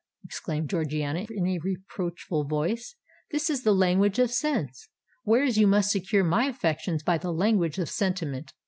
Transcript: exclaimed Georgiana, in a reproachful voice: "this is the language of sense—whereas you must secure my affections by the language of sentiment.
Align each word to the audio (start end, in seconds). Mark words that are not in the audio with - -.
exclaimed 0.23 0.67
Georgiana, 0.67 1.27
in 1.29 1.45
a 1.45 1.59
reproachful 1.59 2.43
voice: 2.45 2.95
"this 3.29 3.51
is 3.51 3.61
the 3.61 3.71
language 3.71 4.17
of 4.17 4.31
sense—whereas 4.31 5.59
you 5.59 5.67
must 5.67 5.91
secure 5.91 6.23
my 6.23 6.45
affections 6.45 7.03
by 7.03 7.19
the 7.19 7.31
language 7.31 7.77
of 7.77 7.87
sentiment. 7.87 8.51